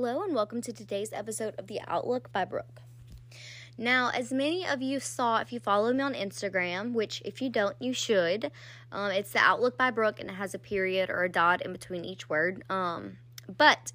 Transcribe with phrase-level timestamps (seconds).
[0.00, 2.82] Hello, and welcome to today's episode of The Outlook by Brooke.
[3.76, 7.50] Now, as many of you saw, if you follow me on Instagram, which if you
[7.50, 8.52] don't, you should,
[8.92, 11.72] um, it's The Outlook by Brooke, and it has a period or a dot in
[11.72, 12.62] between each word.
[12.70, 13.16] Um,
[13.56, 13.90] but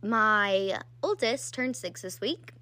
[0.00, 2.52] my oldest turned six this week,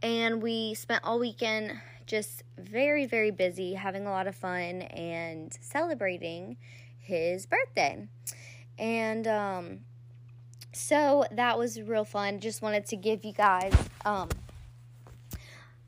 [0.00, 5.52] and we spent all weekend just very, very busy, having a lot of fun and
[5.60, 6.58] celebrating
[6.96, 8.06] his birthday.
[8.78, 9.80] And um,
[10.74, 12.40] so that was real fun.
[12.40, 13.72] Just wanted to give you guys
[14.04, 14.28] um,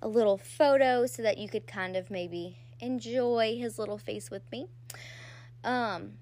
[0.01, 4.51] a little photo so that you could kind of maybe enjoy his little face with
[4.53, 4.67] me.
[5.65, 6.13] Um,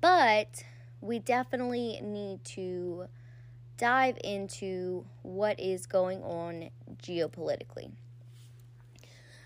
[0.00, 0.64] but
[1.00, 3.06] we definitely need to
[3.78, 6.70] dive into what is going on
[7.02, 7.90] geopolitically.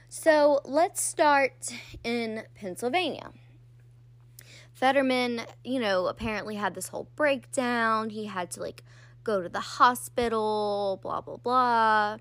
[0.08, 1.72] So let's start
[2.04, 3.30] in Pennsylvania.
[4.76, 8.10] Fetterman, you know, apparently had this whole breakdown.
[8.10, 8.84] He had to like
[9.24, 12.18] go to the hospital, blah, blah, blah.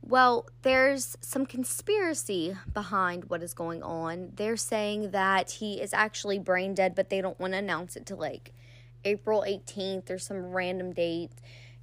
[0.00, 4.32] Well, there's some conspiracy behind what is going on.
[4.34, 8.06] They're saying that he is actually brain dead, but they don't want to announce it
[8.06, 8.54] to like
[9.04, 11.32] April 18th or some random date.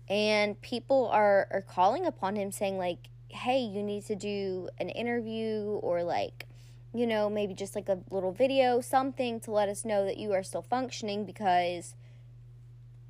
[0.09, 4.89] And people are, are calling upon him saying, like, hey, you need to do an
[4.89, 6.47] interview or like,
[6.93, 10.33] you know, maybe just like a little video, something to let us know that you
[10.33, 11.95] are still functioning because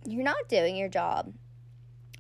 [0.06, 1.34] you're not doing your job.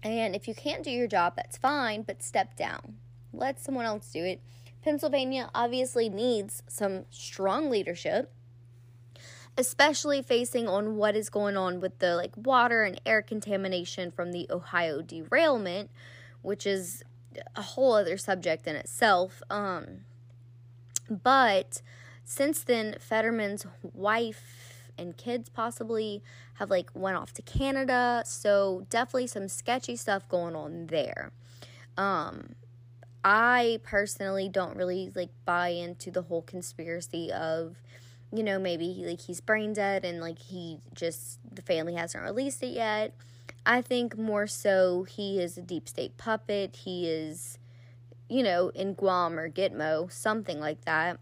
[0.03, 2.97] And if you can't do your job, that's fine, but step down.
[3.31, 4.41] Let someone else do it.
[4.83, 8.33] Pennsylvania obviously needs some strong leadership,
[9.55, 14.31] especially facing on what is going on with the like water and air contamination from
[14.31, 15.91] the Ohio derailment,
[16.41, 17.03] which is
[17.55, 19.43] a whole other subject in itself.
[19.51, 20.05] Um,
[21.11, 21.81] but
[22.23, 26.21] since then, Fetterman's wife and kids possibly
[26.55, 31.31] have like went off to Canada, so definitely some sketchy stuff going on there.
[31.97, 32.55] Um,
[33.23, 37.77] I personally don't really like buy into the whole conspiracy of
[38.33, 42.23] you know maybe he, like he's brain dead and like he just the family hasn't
[42.23, 43.13] released it yet
[43.65, 46.75] I think more so he is a deep state puppet.
[46.77, 47.59] He is,
[48.31, 51.19] you know, in Guam or Gitmo, something like that.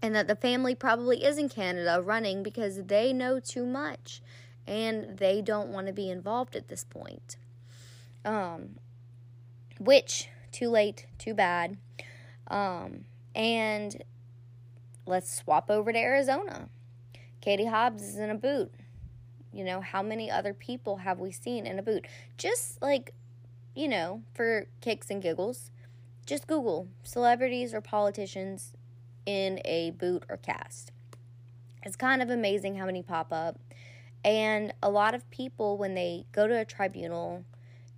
[0.00, 4.22] And that the family probably is in Canada running because they know too much
[4.66, 7.36] and they don't want to be involved at this point.
[8.24, 8.76] Um,
[9.78, 11.76] which, too late, too bad.
[12.48, 14.02] Um, and
[15.04, 16.70] let's swap over to Arizona.
[17.42, 18.72] Katie Hobbs is in a boot.
[19.52, 22.06] You know, how many other people have we seen in a boot?
[22.38, 23.12] Just like,
[23.74, 25.70] you know, for kicks and giggles,
[26.26, 28.72] just Google celebrities or politicians
[29.26, 30.92] in a boot or cast.
[31.82, 33.58] It's kind of amazing how many pop up.
[34.24, 37.44] And a lot of people, when they go to a tribunal,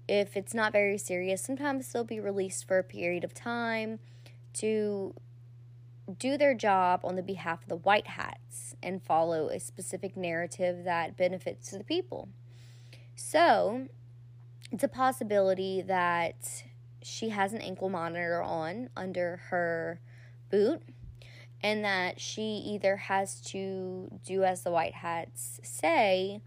[0.08, 3.98] if it's not very serious, sometimes they'll be released for a period of time
[4.54, 5.14] to
[6.18, 10.84] do their job on the behalf of the white hats and follow a specific narrative
[10.84, 12.28] that benefits the people.
[13.14, 13.88] So,
[14.70, 16.64] it's a possibility that
[17.02, 20.00] she has an ankle monitor on under her
[20.50, 20.82] boot
[21.62, 26.40] and that she either has to do as the white hats say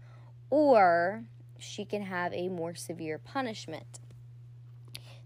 [0.50, 1.24] or
[1.58, 4.00] she can have a more severe punishment.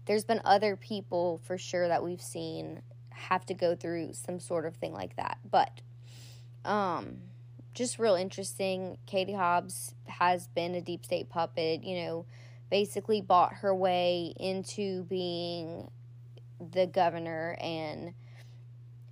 [0.05, 4.65] There's been other people for sure that we've seen have to go through some sort
[4.65, 5.37] of thing like that.
[5.49, 5.81] But
[6.65, 7.17] um
[7.73, 8.97] just real interesting.
[9.05, 12.25] Katie Hobbs has been a deep state puppet, you know,
[12.71, 15.91] basically bought her way into being
[16.71, 18.13] the governor and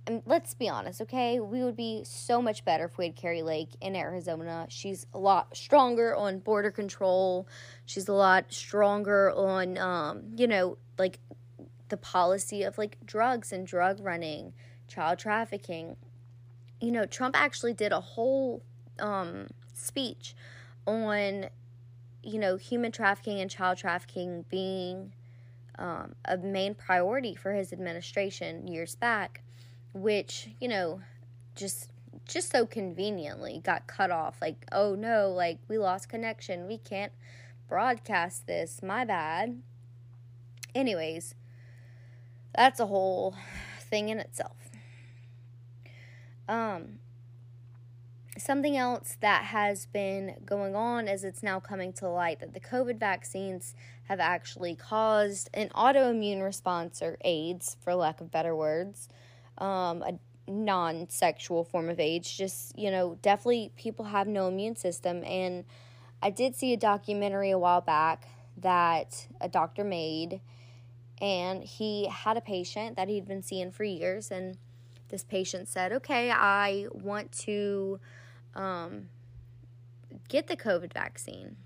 [0.06, 1.38] and let's be honest, okay?
[1.38, 4.66] We would be so much better if we had Kari Lake in Arizona.
[4.68, 7.46] She's a lot stronger on border control.
[7.86, 11.20] She's a lot stronger on, um, you know, like
[11.90, 14.52] the policy of like drugs and drug running,
[14.88, 15.96] child trafficking.
[16.80, 18.62] You know, Trump actually did a whole
[18.98, 20.34] um, speech
[20.86, 21.46] on,
[22.22, 25.12] you know, human trafficking and child trafficking being
[25.78, 29.42] um, a main priority for his administration years back,
[29.92, 31.00] which, you know,
[31.54, 31.90] just
[32.26, 34.38] just so conveniently got cut off.
[34.40, 36.66] Like oh no like we lost connection.
[36.66, 37.12] We can't
[37.68, 38.82] broadcast this.
[38.82, 39.62] My bad.
[40.74, 41.34] Anyways
[42.54, 43.34] that's a whole
[43.80, 44.70] thing in itself.
[46.48, 46.98] Um,
[48.38, 52.60] something else that has been going on is it's now coming to light that the
[52.60, 53.74] COVID vaccines
[54.04, 59.08] have actually caused an autoimmune response or AIDS, for lack of better words,
[59.58, 60.18] um, a
[60.48, 62.30] non sexual form of AIDS.
[62.32, 65.24] Just, you know, definitely people have no immune system.
[65.24, 65.64] And
[66.22, 70.40] I did see a documentary a while back that a doctor made,
[71.20, 74.56] and he had a patient that he'd been seeing for years, and
[75.08, 78.00] this patient said, Okay, I want to
[78.54, 79.08] um,
[80.28, 81.56] get the COVID vaccine.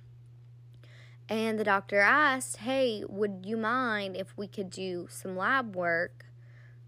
[1.28, 6.26] And the doctor asked, Hey, would you mind if we could do some lab work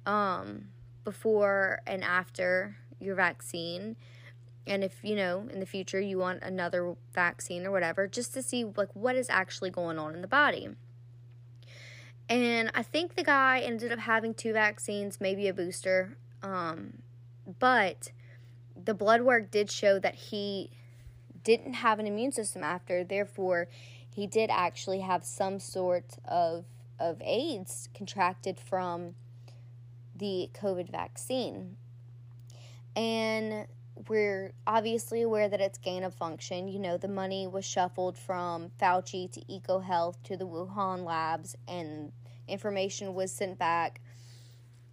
[0.05, 0.69] um,
[1.05, 3.97] before and after your vaccine?
[4.67, 8.43] And if, you know, in the future you want another vaccine or whatever, just to
[8.43, 10.71] see like what is actually going on in the body.
[12.29, 16.17] And I think the guy ended up having two vaccines, maybe a booster.
[16.43, 17.03] Um,
[17.61, 18.11] but
[18.85, 20.71] the blood work did show that he
[21.45, 23.69] didn't have an immune system after, therefore,
[24.09, 26.65] he did actually have some sort of
[26.99, 29.15] of AIDS contracted from
[30.15, 31.77] the COVID vaccine.
[32.95, 33.67] And
[34.09, 36.69] we're obviously aware that it's gain of function.
[36.69, 42.13] You know, the money was shuffled from Fauci to EcoHealth to the Wuhan labs, and
[42.49, 44.01] information was sent back.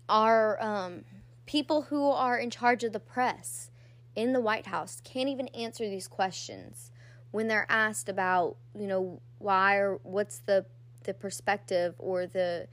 [0.09, 1.05] Our um,
[1.45, 3.71] people who are in charge of the press
[4.15, 6.91] in the White House can't even answer these questions
[7.31, 10.65] when they're asked about, you know, why or what's the
[11.03, 12.67] the perspective or the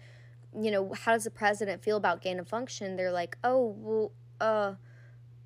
[0.59, 2.97] you know, how does the president feel about gain of function?
[2.97, 4.75] They're like, "Oh, well, uh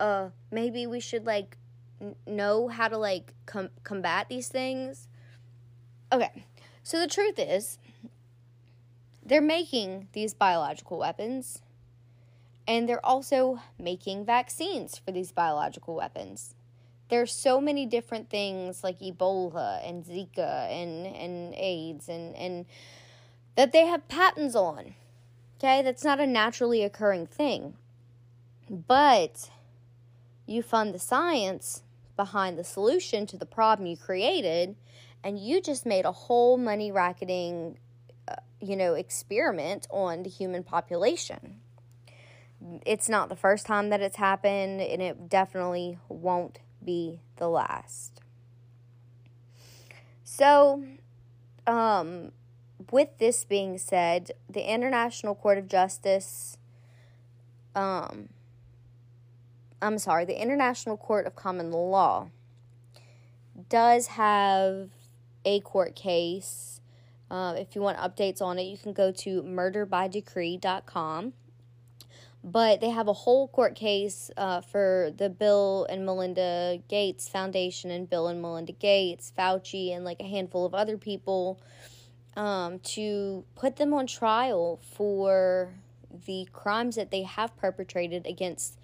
[0.01, 1.59] uh maybe we should like
[2.01, 5.09] n- know how to like com- combat these things."
[6.13, 6.45] Okay.
[6.83, 7.79] So the truth is
[9.25, 11.63] they're making these biological weapons
[12.67, 16.55] and they're also making vaccines for these biological weapons.
[17.11, 22.67] There's so many different things like Ebola and Zika and, and AIDS and, and
[23.57, 24.95] that they have patents on.
[25.59, 27.75] Okay, that's not a naturally occurring thing.
[28.71, 29.51] But
[30.47, 31.83] you fund the science
[32.17, 34.77] behind the solution to the problem you created,
[35.23, 37.79] and you just made a whole money racketing,
[38.27, 41.61] uh, you know, experiment on the human population
[42.87, 48.21] it's not the first time that it's happened, and it definitely won't be the last.
[50.23, 50.85] So,
[51.67, 52.33] um,
[52.91, 56.57] with this being said, the International Court of Justice,
[57.75, 58.31] um,
[59.83, 62.31] I'm sorry, the International Court of Common Law
[63.69, 64.89] does have
[65.45, 66.81] a court case.
[67.31, 71.35] Uh, if you want updates on it, you can go to murderbydecree.com
[72.45, 77.91] but they have a whole court case uh, for the Bill and Melinda Gates Foundation
[77.91, 81.59] and Bill and Melinda Gates, Fauci, and like a handful of other people
[82.37, 85.73] um, to put them on trial for
[86.27, 88.79] the crimes that they have perpetrated against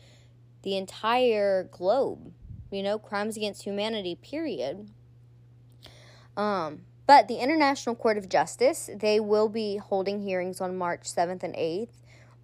[0.63, 2.33] the entire globe.
[2.71, 4.89] You know, crimes against humanity, period.
[6.35, 11.43] Um, but the International Court of Justice, they will be holding hearings on March 7th
[11.43, 11.89] and 8th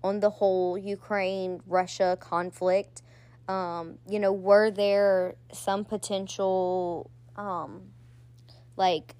[0.02, 3.02] on the whole Ukraine Russia conflict.
[3.48, 7.82] Um, you know, were there some potential um,
[8.76, 9.14] like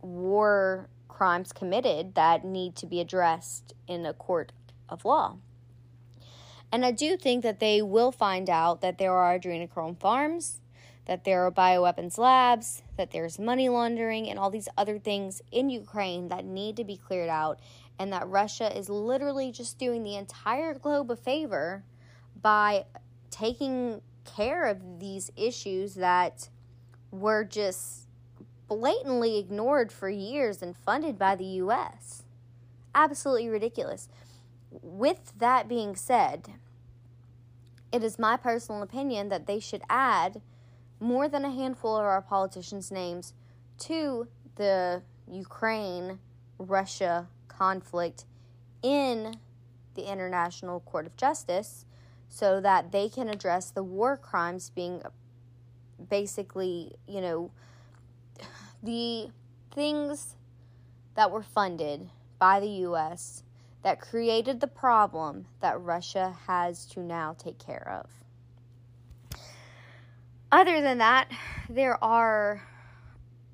[0.00, 4.52] war crimes committed that need to be addressed in a court
[4.88, 5.36] of law?
[6.70, 10.60] And I do think that they will find out that there are adrenochrome farms,
[11.06, 15.70] that there are bioweapons labs, that there's money laundering, and all these other things in
[15.70, 17.58] Ukraine that need to be cleared out
[17.98, 21.84] and that Russia is literally just doing the entire globe a favor
[22.40, 22.84] by
[23.30, 26.48] taking care of these issues that
[27.10, 28.06] were just
[28.68, 32.22] blatantly ignored for years and funded by the US.
[32.94, 34.08] Absolutely ridiculous.
[34.70, 36.52] With that being said,
[37.90, 40.42] it is my personal opinion that they should add
[41.00, 43.32] more than a handful of our politicians' names
[43.78, 46.18] to the Ukraine
[46.58, 47.28] Russia
[47.58, 48.24] conflict
[48.82, 49.36] in
[49.94, 51.84] the International Court of Justice
[52.28, 55.02] so that they can address the war crimes being
[56.08, 57.50] basically, you know,
[58.82, 59.28] the
[59.72, 60.36] things
[61.14, 63.42] that were funded by the US
[63.82, 69.40] that created the problem that Russia has to now take care of.
[70.52, 71.28] Other than that,
[71.68, 72.62] there are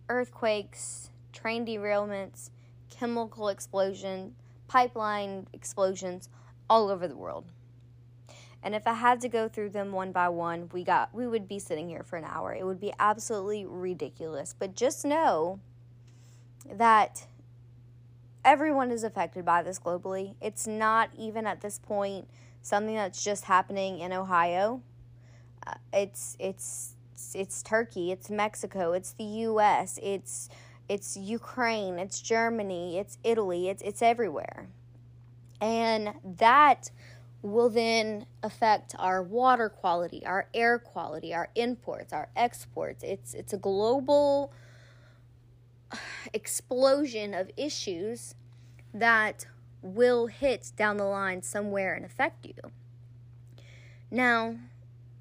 [0.08, 2.50] earthquakes, train derailments,
[2.98, 4.34] chemical explosion,
[4.68, 6.28] pipeline explosions
[6.68, 7.44] all over the world.
[8.62, 11.46] And if I had to go through them one by one, we got we would
[11.46, 12.54] be sitting here for an hour.
[12.54, 14.54] It would be absolutely ridiculous.
[14.58, 15.60] But just know
[16.72, 17.26] that
[18.42, 20.34] everyone is affected by this globally.
[20.40, 22.26] It's not even at this point
[22.62, 24.80] something that's just happening in Ohio.
[25.66, 30.48] Uh, it's it's it's it's Turkey, it's Mexico, it's the US, it's
[30.88, 34.68] it's Ukraine, it's Germany, it's Italy, it's it's everywhere.
[35.60, 36.90] And that
[37.42, 43.02] will then affect our water quality, our air quality, our imports, our exports.
[43.02, 44.52] It's it's a global
[46.32, 48.34] explosion of issues
[48.92, 49.46] that
[49.82, 52.54] will hit down the line somewhere and affect you.
[54.10, 54.56] Now,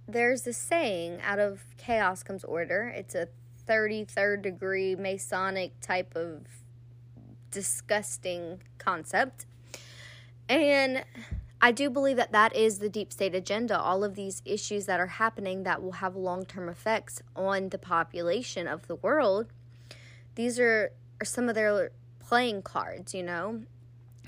[0.07, 2.93] there's this saying out of chaos comes order.
[2.95, 3.27] It's a
[3.67, 6.47] 33rd degree Masonic type of
[7.51, 9.45] disgusting concept.
[10.49, 11.05] And
[11.61, 13.79] I do believe that that is the deep state agenda.
[13.79, 17.77] All of these issues that are happening that will have long term effects on the
[17.77, 19.47] population of the world.
[20.35, 20.91] These are,
[21.21, 23.63] are some of their playing cards, you know?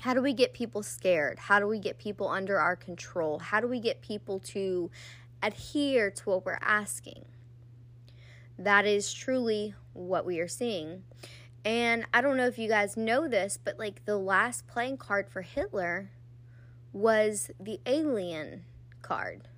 [0.00, 1.38] How do we get people scared?
[1.38, 3.38] How do we get people under our control?
[3.38, 4.90] How do we get people to
[5.42, 7.24] adhere to what we're asking?
[8.58, 11.02] That is truly what we are seeing.
[11.64, 15.28] And I don't know if you guys know this, but like the last playing card
[15.28, 16.10] for Hitler
[16.92, 18.62] was the alien
[19.02, 19.48] card.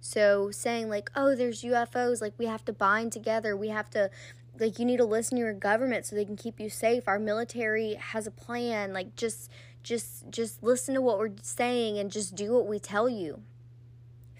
[0.00, 3.56] So saying like, "Oh, there's UFOs, like we have to bind together.
[3.56, 4.10] We have to
[4.58, 7.08] like you need to listen to your government so they can keep you safe.
[7.08, 8.92] Our military has a plan.
[8.92, 9.50] Like just
[9.82, 13.42] just just listen to what we're saying and just do what we tell you."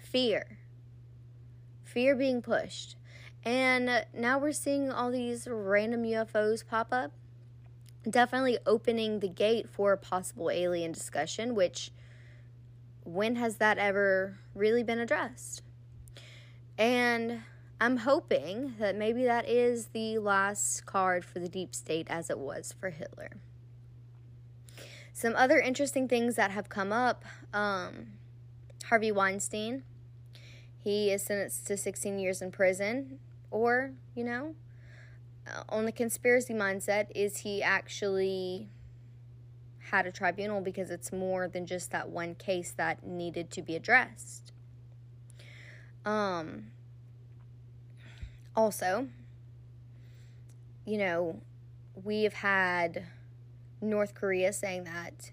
[0.01, 0.57] Fear.
[1.83, 2.95] Fear being pushed.
[3.43, 7.11] And now we're seeing all these random UFOs pop up.
[8.09, 11.91] Definitely opening the gate for a possible alien discussion, which
[13.03, 15.61] when has that ever really been addressed?
[16.77, 17.41] And
[17.79, 22.39] I'm hoping that maybe that is the last card for the deep state as it
[22.39, 23.31] was for Hitler.
[25.13, 28.07] Some other interesting things that have come up um,
[28.85, 29.83] Harvey Weinstein.
[30.77, 33.19] He is sentenced to 16 years in prison
[33.51, 34.55] or, you know,
[35.47, 38.69] uh, on the conspiracy mindset, is he actually
[39.91, 43.75] had a tribunal because it's more than just that one case that needed to be
[43.75, 44.51] addressed.
[46.05, 46.67] Um,
[48.55, 49.07] also,
[50.85, 51.41] you know,
[52.03, 53.05] we have had
[53.81, 55.31] North Korea saying that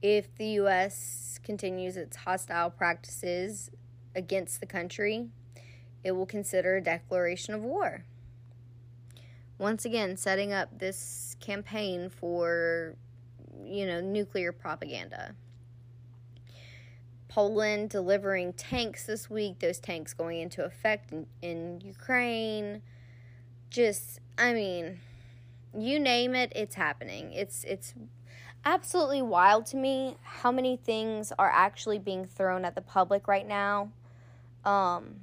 [0.00, 1.40] if the U.S.
[1.42, 3.70] continues its hostile practices
[4.14, 5.28] against the country,
[6.04, 8.04] it will consider a declaration of war.
[9.58, 12.94] Once again, setting up this campaign for,
[13.64, 15.34] you know, nuclear propaganda.
[17.28, 22.82] Poland delivering tanks this week, those tanks going into effect in, in Ukraine.
[23.68, 25.00] Just, I mean,
[25.76, 27.32] you name it, it's happening.
[27.32, 27.94] It's it's
[28.64, 33.46] absolutely wild to me how many things are actually being thrown at the public right
[33.46, 33.90] now.
[34.64, 35.20] Um,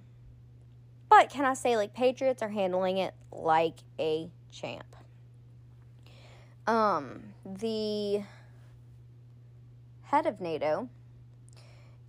[1.15, 4.97] but can I say, like, Patriots are handling it like a champ?
[6.67, 8.23] Um, the
[10.03, 10.89] head of NATO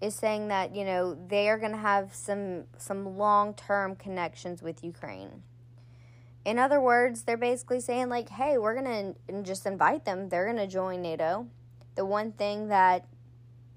[0.01, 4.83] is saying that you know they are going to have some some long-term connections with
[4.83, 5.43] Ukraine.
[6.45, 10.31] In other words, they're basically saying like, "Hey, we're going to just invite them.
[10.31, 11.47] They're going to join NATO."
[11.95, 13.07] The one thing that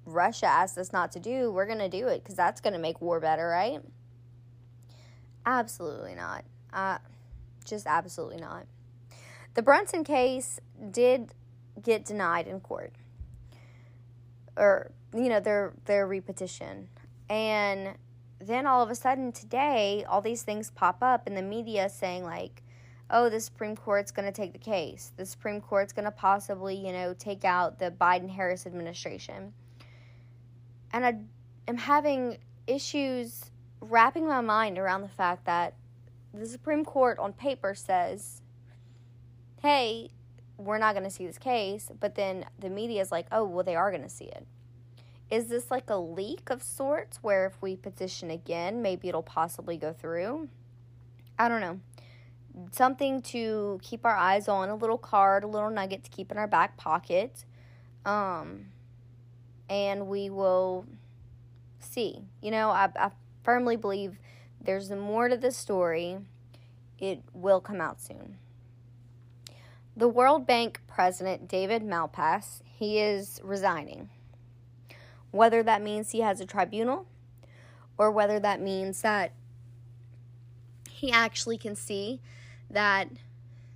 [0.06, 2.80] Russia asked us not to do, we're going to do it cuz that's going to
[2.80, 3.84] make war better, right?
[5.46, 6.44] Absolutely not.
[6.72, 6.98] Uh,
[7.66, 8.66] just absolutely not.
[9.54, 10.60] The Brunson case
[10.92, 11.34] did
[11.82, 12.94] get denied in court,
[14.56, 16.90] or you know their their repetition,
[17.30, 17.96] and
[18.40, 22.24] then all of a sudden today, all these things pop up in the media saying
[22.24, 22.64] like,
[23.10, 25.12] "Oh, the Supreme Court's going to take the case.
[25.18, 29.54] The Supreme Court's going to possibly you know take out the Biden Harris administration,"
[30.94, 31.18] and I
[31.68, 33.50] am having issues
[33.82, 35.74] wrapping my mind around the fact that
[36.34, 38.42] the Supreme Court on paper says,
[39.62, 40.10] hey,
[40.58, 43.64] we're not going to see this case, but then the media is like, oh, well,
[43.64, 44.46] they are going to see it.
[45.32, 49.78] Is this like a leak of sorts where if we petition again, maybe it'll possibly
[49.78, 50.50] go through?
[51.38, 51.80] I don't know.
[52.72, 56.38] Something to keep our eyes on, a little card, a little nugget to keep in
[56.38, 57.46] our back pocket.
[58.06, 58.66] Um,
[59.70, 60.86] and we will
[61.80, 62.24] see.
[62.42, 63.12] You know, I, I
[63.50, 64.20] firmly believe
[64.62, 66.20] there's more to the story.
[67.00, 68.38] It will come out soon.
[69.98, 74.12] The World Bank president, David Malpass, he is resigning.
[75.32, 77.08] Whether that means he has a tribunal
[77.98, 79.34] or whether that means that
[80.92, 82.22] he actually can see
[82.70, 83.10] that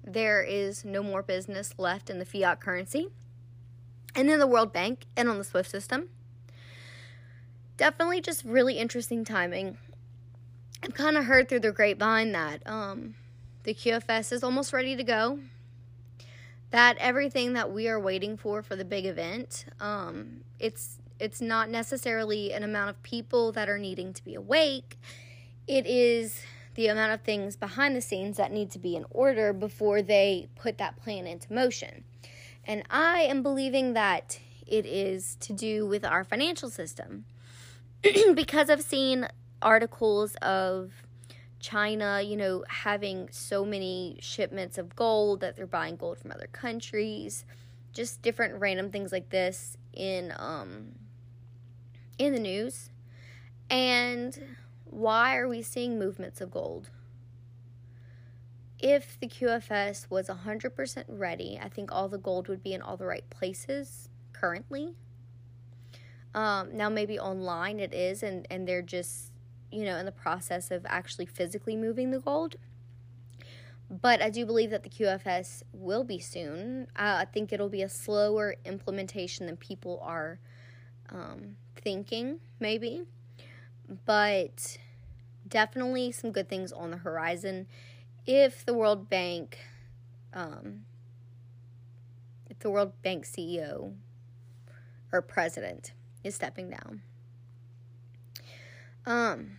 [0.03, 3.07] there is no more business left in the fiat currency
[4.13, 6.09] and in the World Bank and on the SWIFT system
[7.83, 9.77] definitely just really interesting timing
[10.81, 13.15] I've kind of heard through the grapevine that um,
[13.63, 15.39] the QFS is almost ready to go.
[16.71, 21.69] That everything that we are waiting for for the big event, um, it's it's not
[21.69, 24.97] necessarily an amount of people that are needing to be awake.
[25.67, 26.41] It is
[26.75, 30.47] the amount of things behind the scenes that need to be in order before they
[30.55, 32.05] put that plan into motion.
[32.65, 37.25] And I am believing that it is to do with our financial system
[38.35, 39.27] because I've seen
[39.61, 40.91] articles of
[41.59, 46.47] China, you know, having so many shipments of gold that they're buying gold from other
[46.51, 47.45] countries,
[47.93, 50.93] just different random things like this in um
[52.17, 52.89] in the news.
[53.69, 54.37] And
[54.85, 56.89] why are we seeing movements of gold?
[58.79, 62.97] If the QFS was 100% ready, I think all the gold would be in all
[62.97, 64.95] the right places currently.
[66.35, 69.33] Um, now, maybe online it is, and, and they're just
[69.73, 72.55] you know, in the process of actually physically moving the gold.
[73.89, 76.87] But I do believe that the QFS will be soon.
[76.95, 80.39] Uh, I think it'll be a slower implementation than people are
[81.09, 83.03] um, thinking, maybe.
[84.05, 84.77] But
[85.47, 87.67] definitely some good things on the horizon
[88.25, 89.59] if the World Bank,
[90.33, 90.85] um,
[92.49, 93.95] if the World Bank CEO
[95.11, 95.91] or president
[96.23, 97.01] is stepping down.
[99.05, 99.57] Um,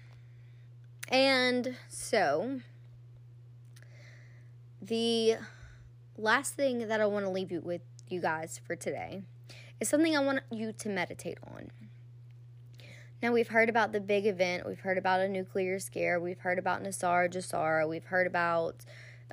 [1.08, 2.60] and so,
[4.80, 5.36] the
[6.16, 9.22] last thing that I want to leave you with you guys for today
[9.80, 11.70] is something I want you to meditate on.
[13.22, 16.58] Now, we've heard about the big event, we've heard about a nuclear scare, we've heard
[16.58, 18.84] about NESARA GESARA, we've heard about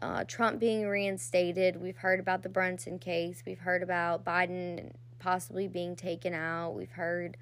[0.02, 5.68] uh, Trump being reinstated, we've heard about the Brunson case, we've heard about Biden possibly
[5.68, 7.38] being taken out, we've heard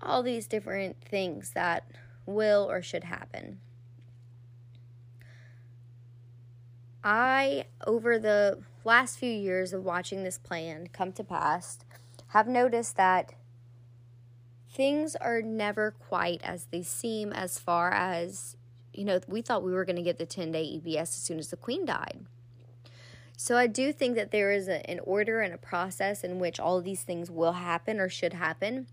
[0.00, 1.90] all these different things that
[2.24, 3.60] will or should happen.
[7.02, 11.78] I, over the last few years of watching this plan come to pass,
[12.28, 13.34] have noticed that
[14.70, 18.56] things are never quite as they seem as far as,
[18.92, 21.38] you know, we thought we were going to get the 10 day EBS as soon
[21.38, 22.26] as the Queen died.
[23.40, 26.58] So I do think that there is a, an order and a process in which
[26.58, 28.88] all these things will happen or should happen,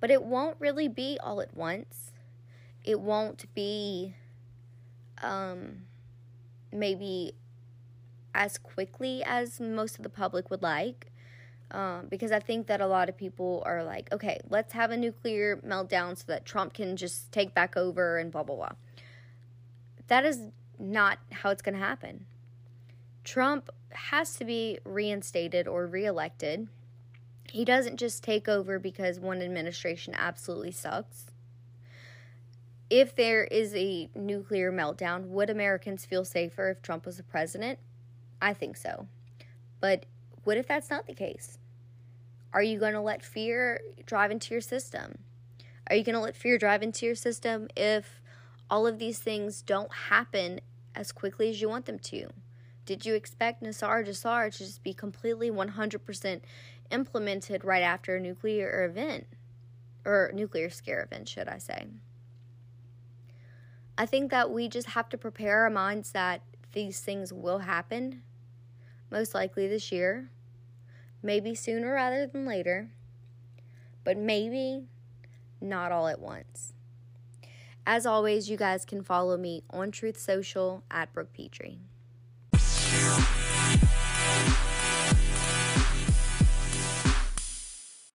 [0.00, 2.10] but it won't really be all at once
[2.84, 4.14] it won't be
[5.22, 5.82] um,
[6.72, 7.34] maybe
[8.34, 11.06] as quickly as most of the public would like.
[11.72, 14.96] Um, because I think that a lot of people are like, okay, let's have a
[14.96, 18.72] nuclear meltdown so that Trump can just take back over and blah, blah, blah.
[20.08, 20.48] That is
[20.80, 22.26] not how it's going to happen.
[23.22, 26.68] Trump has to be reinstated or reelected.
[27.44, 31.30] He doesn't just take over because one administration absolutely sucks
[32.90, 37.78] if there is a nuclear meltdown, would Americans feel safer if Trump was the president?
[38.42, 39.06] I think so.
[39.80, 40.06] But
[40.42, 41.56] what if that's not the case?
[42.52, 45.18] Are you going to let fear drive into your system?
[45.88, 48.20] Are you going to let fear drive into your system if
[48.68, 50.60] all of these things don't happen
[50.94, 52.28] as quickly as you want them to?
[52.90, 56.40] Did you expect NESARA GESARA to just be completely 100%
[56.90, 59.28] implemented right after a nuclear event?
[60.04, 61.86] Or nuclear scare event, should I say?
[63.96, 68.22] I think that we just have to prepare our minds that these things will happen,
[69.08, 70.28] most likely this year,
[71.22, 72.90] maybe sooner rather than later,
[74.02, 74.88] but maybe
[75.60, 76.72] not all at once.
[77.86, 81.78] As always, you guys can follow me on Truth Social at Brooke Petrie.